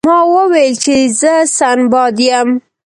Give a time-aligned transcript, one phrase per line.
[0.09, 2.49] ما وویل چې زه سنباد یم.